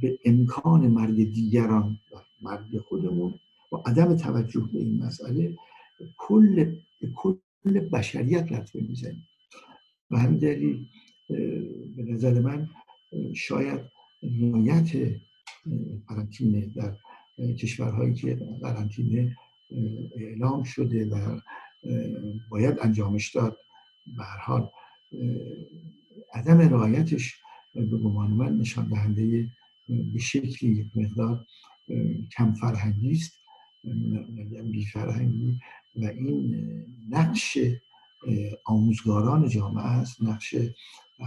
به 0.00 0.18
امکان 0.24 0.88
مرگ 0.88 1.32
دیگران 1.34 1.98
و 2.12 2.16
مرگ 2.42 2.78
خودمون 2.78 3.34
با 3.70 3.82
عدم 3.86 4.16
توجه 4.16 4.68
به 4.72 4.78
این 4.78 5.04
مسئله 5.04 5.56
کل 6.16 6.76
کل 7.14 7.34
بشریت 7.92 8.52
لطمه 8.52 8.82
می‌زنیم 8.82 9.28
و 10.10 10.18
همین 10.18 10.38
دلیل 10.38 10.86
به 11.96 12.02
نظر 12.02 12.40
من 12.40 12.68
شاید 13.34 13.80
نهایت 14.22 14.90
قرنطینه 16.08 16.66
در 16.66 16.96
کشورهایی 17.54 18.14
که 18.14 18.34
قرنطینه 18.62 19.36
اعلام 20.16 20.62
شده 20.62 21.06
و 21.06 21.40
باید 22.50 22.78
انجامش 22.82 23.36
داد. 23.36 23.56
به 24.16 24.24
حال 24.24 24.70
عدم 26.34 26.58
رعایتش 26.58 27.34
به 27.74 27.86
گمان 27.86 28.30
من 28.30 28.58
نشان 28.58 28.88
دهنده 28.88 29.48
به 29.88 30.18
شکلی 30.18 30.70
یک 30.70 30.86
مقدار 30.94 31.46
کم 32.36 32.52
فرهنگی 32.52 33.12
است. 33.12 33.38
بی 34.72 34.84
فرهنگی 34.84 35.60
و 35.96 36.04
این 36.04 36.56
نقش 37.10 37.58
آموزگاران 38.64 39.48
جامعه 39.48 39.84
است 39.84 40.22
نقش 40.22 40.54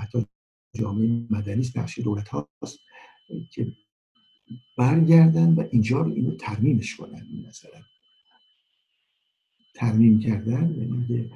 حتی 0.02 0.26
جامعه 0.76 1.28
مدنی 1.30 1.62
است 1.62 1.78
نقش 1.78 2.00
دولت 2.00 2.30
هاست 2.30 2.80
که 3.52 3.68
برگردن 4.78 5.54
و 5.54 5.64
اینجا 5.72 6.02
رو 6.02 6.14
اینو 6.14 6.36
ترمیمش 6.36 6.96
کنن 6.96 7.28
مثلا 7.48 7.82
ترمیم 9.76 10.20
کردن 10.20 10.76
یعنی 10.76 11.30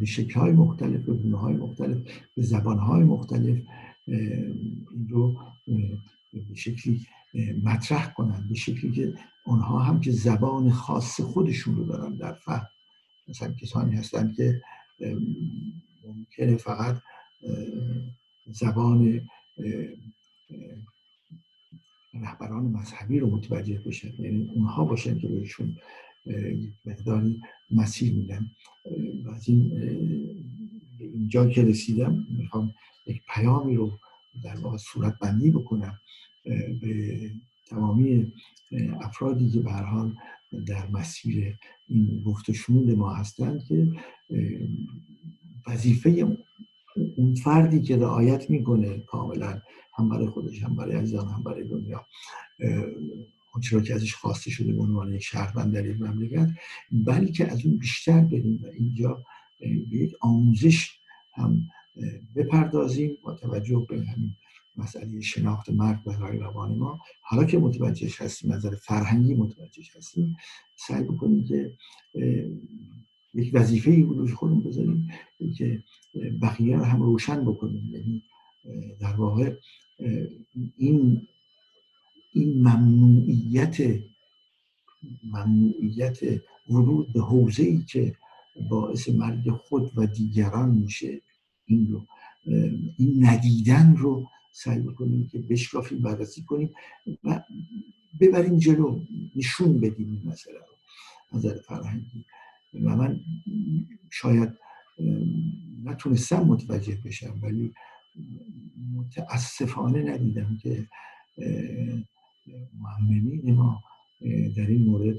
به 0.00 0.06
شکل 0.06 0.40
های 0.40 0.52
مختلف 0.52 1.00
به 1.00 1.12
گونه 1.12 1.38
های 1.38 1.54
مختلف 1.54 1.98
به 2.36 2.42
زبان 2.42 2.78
های 2.78 3.04
مختلف 3.04 3.58
این 4.06 5.08
رو 5.08 5.40
به 6.32 6.54
شکلی 6.54 7.06
مطرح 7.62 8.12
کنن 8.12 8.46
به 8.48 8.54
شکلی 8.54 8.92
که 8.92 9.14
اونها 9.50 9.78
هم 9.78 10.00
که 10.00 10.10
زبان 10.10 10.70
خاص 10.70 11.20
خودشون 11.20 11.76
رو 11.76 11.84
دارن 11.84 12.16
در 12.16 12.32
فهم. 12.32 12.66
مثلا 13.28 13.52
کسانی 13.52 13.96
هستن 13.96 14.32
که 14.32 14.62
ممکنه 16.04 16.56
فقط 16.56 17.02
زبان 18.46 19.20
رهبران 22.14 22.64
مذهبی 22.64 23.18
رو 23.18 23.30
متوجه 23.30 23.78
بشن 23.86 24.12
یعنی 24.18 24.50
اونها 24.54 24.84
باشن 24.84 25.18
که 25.18 25.28
بهشون 25.28 25.76
مقداری 26.84 27.40
مسیر 27.70 28.12
میدم 28.14 28.46
و 29.24 29.30
از 29.30 29.48
این 29.48 29.72
اینجا 31.00 31.46
که 31.46 31.62
رسیدم 31.62 32.26
می‌خوام 32.38 32.74
یک 33.06 33.22
پیامی 33.34 33.76
رو 33.76 33.98
در 34.44 34.56
واقع 34.56 34.76
صورت 34.76 35.18
بندی 35.18 35.50
بکنم 35.50 35.98
به 36.80 37.30
تمامی 37.66 38.32
افرادی 39.00 39.50
که 39.50 39.60
به 39.60 39.72
حال 39.72 40.14
در 40.66 40.86
مسیر 40.86 41.56
این 41.88 42.22
گفت 42.26 42.70
ما 42.70 43.14
هستند 43.14 43.64
که 43.68 43.92
وظیفه 45.66 46.36
اون 47.16 47.34
فردی 47.34 47.82
که 47.82 47.96
رعایت 47.96 48.50
می‌کنه 48.50 48.98
کاملا 48.98 49.60
هم 49.94 50.08
برای 50.08 50.26
خودش 50.26 50.62
هم 50.62 50.76
برای 50.76 50.96
عزیزان 50.96 51.28
هم 51.28 51.42
برای 51.42 51.68
دنیا. 51.68 52.06
آنچه 53.52 53.82
که 53.82 53.94
ازش 53.94 54.14
خواسته 54.14 54.50
شده 54.50 54.72
به 54.72 54.82
عنوان 54.82 55.18
شهروند 55.18 55.74
در 55.74 55.82
این 55.82 56.06
مملکت 56.06 56.48
بلکه 56.92 57.52
از 57.52 57.66
اون 57.66 57.76
بیشتر 57.76 58.20
بریم 58.20 58.60
و 58.64 58.66
اینجا 58.66 59.24
به 59.60 59.68
یک 59.68 60.12
آموزش 60.20 60.90
هم 61.32 61.62
بپردازیم 62.36 63.18
با 63.22 63.34
توجه 63.34 63.86
به 63.88 63.96
همین 63.96 64.36
مسئله 64.76 65.20
شناخت 65.20 65.70
مرد 65.70 66.04
برای 66.04 66.38
روان 66.38 66.74
ما. 66.78 67.00
حالا 67.22 67.44
که 67.44 67.58
متوجه 67.58 68.08
هستیم 68.18 68.52
نظر 68.52 68.74
فرهنگی 68.74 69.34
متوجه 69.34 69.82
هستیم 69.96 70.36
سعی 70.76 71.04
بکنیم 71.04 71.44
که 71.44 71.72
یک 73.34 73.50
وظیفه 73.54 73.90
ای 73.90 74.02
روش 74.02 74.34
خودمون 74.34 74.60
بذاریم 74.60 75.10
که 75.56 75.82
بقیه 76.42 76.76
رو 76.76 76.84
هم 76.84 77.02
روشن 77.02 77.44
بکنیم. 77.44 77.94
یعنی 77.94 78.22
در 79.00 79.14
واقع 79.14 79.56
این 80.76 81.26
این 82.32 82.58
ممنوعیت 82.58 84.00
ممنوعیت 85.24 86.18
ورود 86.68 87.12
به 87.12 87.20
حوزه 87.20 87.62
ای 87.62 87.82
که 87.82 88.14
باعث 88.70 89.08
مرگ 89.08 89.50
خود 89.50 89.90
و 89.96 90.06
دیگران 90.06 90.70
میشه 90.70 91.20
این 91.66 91.88
رو 91.88 92.06
این 92.98 93.26
ندیدن 93.26 93.96
رو 93.96 94.28
سعی 94.52 94.80
بکنیم 94.80 95.26
که 95.26 95.38
بشکافیم 95.38 95.98
بررسی 95.98 96.42
کنیم 96.42 96.70
و 97.24 97.42
ببریم 98.20 98.58
جلو 98.58 99.00
نشون 99.36 99.80
بدیم 99.80 100.10
این 100.12 100.32
مسئله 100.32 100.58
رو 100.58 101.38
نظر 101.38 101.58
فرهنگی. 101.58 102.24
و 102.74 102.96
من 102.96 103.20
شاید 104.10 104.50
نتونستم 105.84 106.40
متوجه 106.40 106.98
بشم 107.04 107.38
ولی 107.42 107.74
متاسفانه 108.94 110.02
ندیدم 110.02 110.58
که 110.62 110.88
معممین 112.80 113.54
ما 113.54 113.82
در 114.56 114.66
این 114.66 114.82
مورد 114.82 115.16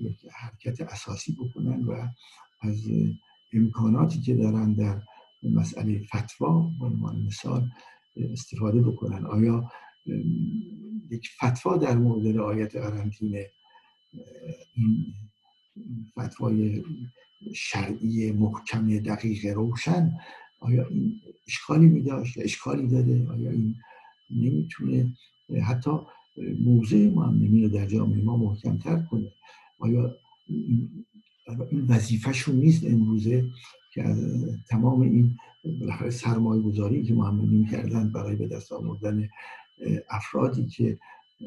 یک 0.00 0.26
حرکت 0.32 0.80
اساسی 0.80 1.32
بکنن 1.32 1.84
و 1.84 2.08
از 2.60 2.84
امکاناتی 3.52 4.20
که 4.20 4.34
دارن 4.34 4.72
در 4.72 5.02
مسئله 5.42 6.02
فتوا 6.02 6.70
به 6.78 6.86
عنوان 6.86 7.22
مثال 7.22 7.70
استفاده 8.16 8.82
بکنن. 8.82 9.26
آیا 9.26 9.70
یک 11.10 11.28
فتوا 11.44 11.76
در 11.76 11.96
مورد 11.96 12.36
رعایت 12.36 12.76
قرنطینه 12.76 13.50
این 14.74 15.14
فتوای 16.20 16.82
شرعی 17.54 18.32
محکم 18.32 18.98
دقیق 18.98 19.46
روشن 19.46 20.12
آیا 20.60 20.86
اشکالی 21.46 21.86
می 21.86 22.02
داشت 22.02 22.38
اشکالی 22.38 22.88
داره؟ 22.88 23.26
آیا 23.28 23.50
این 23.50 23.74
نمی‌تونه 24.30 25.16
حتی 25.66 25.90
موضع 26.60 27.08
معممی 27.08 27.62
رو 27.62 27.68
در 27.68 27.86
جامعه 27.86 28.22
ما 28.22 28.36
محکمتر 28.36 29.02
کنه؟ 29.10 29.32
آیا 29.78 30.16
این 31.48 31.86
وظیفهشون 31.88 32.56
نیست 32.56 32.84
امروزه 32.84 33.44
که 33.92 34.16
تمام 34.68 35.00
این 35.00 35.36
بالاخره 35.80 36.10
سرمایه 36.10 36.62
گذاری 36.62 37.04
که 37.04 37.14
معممی 37.14 37.66
کردن 37.66 38.12
برای 38.12 38.36
به 38.36 38.46
دست 38.46 38.72
آوردن 38.72 39.28
افرادی 40.10 40.66
که 40.66 40.98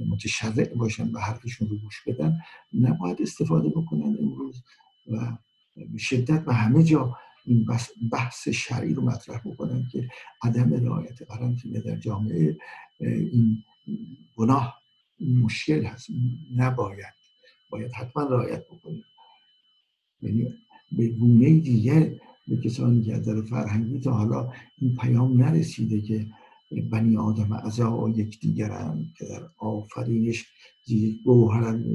متشرع 0.10 0.74
باشن 0.76 1.12
و 1.12 1.20
حرفشون 1.20 1.68
رو 1.70 1.78
گوش 1.78 2.04
بدن 2.08 2.40
نباید 2.74 3.22
استفاده 3.22 3.70
بکنن 3.70 4.18
امروز 4.22 4.64
و 5.12 5.38
شدت 5.98 6.44
و 6.48 6.54
همه 6.54 6.84
جا 6.84 7.18
این 7.46 7.68
بحث 8.12 8.48
شرعی 8.48 8.94
رو 8.94 9.02
مطرح 9.02 9.42
بکنن 9.46 9.88
که 9.92 10.10
عدم 10.44 10.74
رعایت 10.74 11.22
قرنطینه 11.22 11.80
در 11.80 11.96
جامعه 11.96 12.58
این 13.00 13.64
گناه 14.36 14.82
مشکل 15.20 15.84
هست. 15.84 16.08
نباید. 16.56 17.14
باید 17.70 17.92
حتما 17.94 18.24
رعایت 18.24 18.66
بکنیم. 18.68 19.04
یعنی 20.22 20.54
به 20.92 21.08
گونه 21.08 21.60
دیگه 21.60 22.22
به 22.48 22.58
کسانی 22.58 23.02
که 23.02 23.14
از 23.14 23.30
فرهنگی 23.50 24.00
تا 24.00 24.12
حالا 24.12 24.54
این 24.82 24.96
پیام 24.96 25.42
نرسیده 25.42 26.02
که 26.02 26.28
بنی 26.92 27.18
آدم 27.18 27.52
اعضا 27.52 28.10
یکدیگرند 28.16 29.14
که 29.18 29.26
در 29.26 29.50
آفرینش 29.58 30.46
یک 30.88 31.24
گوهرند 31.24 31.86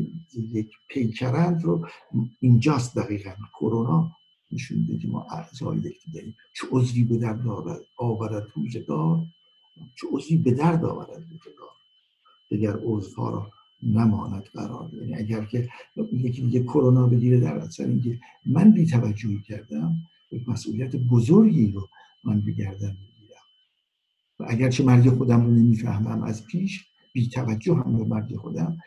یک 0.53 0.69
پیکرند 0.89 1.63
رو 1.63 1.87
اینجاست 2.41 2.99
دقیقا. 2.99 3.31
کرونا 3.61 4.13
نشون 4.53 4.99
که 5.03 5.09
ما 5.09 5.27
اعضای 5.31 5.79
یکدیگریم 5.79 6.37
چه 6.55 6.67
عضوی 6.71 7.05
به 7.05 7.17
درد 7.17 7.47
آورد 7.97 8.47
روزگار 8.55 9.25
چه 9.97 10.07
عضوی 10.13 10.37
به 10.37 10.51
درد 10.51 10.85
آورد 10.85 11.11
روزگار. 11.11 11.69
دیگر 12.51 12.77
عضوها 12.83 13.31
را 13.31 13.51
نماند 13.85 14.43
قرار. 14.43 14.91
یعنی 14.95 15.15
اگر 15.15 15.45
که 15.45 15.69
یکی 16.13 16.43
دیگه 16.43 16.63
کرونا 16.63 17.07
بگیره 17.07 17.41
در 17.41 17.55
اثر 17.55 17.85
اینکه 17.85 18.21
من 18.47 18.71
بی 18.71 18.87
توجهی 18.87 19.43
کردم 19.43 19.97
مسئولیت 20.47 20.97
بزرگی 20.97 21.73
رو 21.73 21.89
من 22.25 22.41
بگردم 22.41 22.97
و 24.41 24.45
اگرچه 24.49 24.85
مرگ 24.85 25.09
خودم 25.09 25.45
رو 25.45 25.51
نمی‌فهمم 25.51 26.23
از 26.23 26.47
پیش 26.47 26.87
بی 27.13 27.29
توجه 27.29 27.75
هم 27.75 27.99
به 27.99 28.05
مرگ 28.05 28.37
خودم 28.37 28.79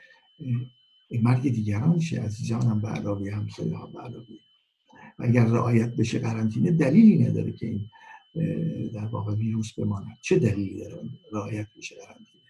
مرگ 1.22 1.42
دیگران 1.42 2.00
شه 2.00 2.22
عزیزانم 2.22 2.82
به 2.82 2.88
علاوه 2.88 3.32
همسایه 3.32 3.78
ها 3.78 3.88
به 3.88 4.00
علاوه. 4.00 4.26
و 5.20 5.24
اگر 5.24 5.46
رعایت 5.46 5.96
بشه 5.96 6.20
قرنطینه 6.20 6.72
دلیلی 6.72 7.24
نداره 7.24 7.52
که 7.52 7.66
این 7.68 7.90
در 8.94 9.06
واقع 9.06 9.36
ویروس 9.36 9.74
بماند. 9.74 10.18
چه 10.22 10.40
دلیلی 10.40 10.80
داره؟ 10.80 11.10
رعایت 11.32 11.68
بشه 11.78 11.96
قرنطینه. 11.96 12.47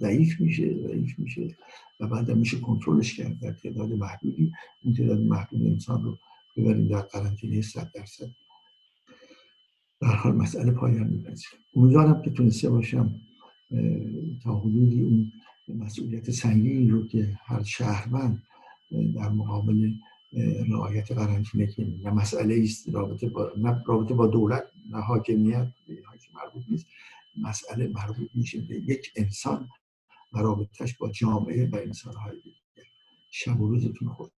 ضعیف 0.00 0.40
میشه 0.40 0.74
ضعیف 0.74 1.18
میشه 1.18 1.56
و 2.00 2.06
بعد 2.06 2.30
میشه 2.30 2.60
کنترلش 2.60 3.14
کرد 3.14 3.40
در 3.40 3.52
تعداد 3.52 3.92
محدودی. 3.92 4.52
اون 4.84 4.94
تعداد 4.94 5.20
محدود 5.20 5.66
انسان 5.66 6.04
رو 6.04 6.18
ببریم 6.56 6.88
در 6.88 7.00
قرنطینه 7.00 7.62
100 7.62 7.92
درصد. 7.94 8.30
در 10.00 10.14
حال 10.14 10.34
مسئله 10.34 10.72
پایان 10.72 11.06
میپذیرم 11.06 11.58
امیدوارم 11.76 12.22
که 12.22 12.30
تونسته 12.30 12.70
باشم 12.70 13.14
تا 14.44 14.58
حدودی 14.58 15.02
اون 15.02 15.32
مسئولیت 15.68 16.30
سنگینی 16.30 16.88
رو 16.88 17.06
که 17.06 17.38
هر 17.44 17.62
شهروند 17.62 18.42
در 18.90 19.28
مقابل 19.28 19.92
رعایت 20.68 21.12
قرنطینه 21.12 21.66
که 21.66 21.86
نه 22.02 22.10
مسئله 22.10 22.60
است 22.62 22.88
رابطه 22.88 23.28
با 23.28 23.52
نه 23.56 23.82
رابطه 23.86 24.14
با 24.14 24.26
دولت 24.26 24.64
نه 24.90 25.00
حاکمیت 25.00 25.68
به 25.88 25.94
که 25.94 26.28
مربوط 26.34 26.62
نیست 26.70 26.86
مسئله 27.36 27.88
مربوط 27.88 28.30
میشه 28.34 28.60
به 28.60 28.74
یک 28.74 29.12
انسان. 29.16 29.68
و 30.32 30.96
با 30.98 31.10
جامعه 31.10 31.70
و 31.70 31.76
انسانهای 31.76 32.36
دیگر 32.40 32.88
شب 33.30 33.60
و 33.60 33.68
روزتون 33.68 34.08
خود 34.08 34.32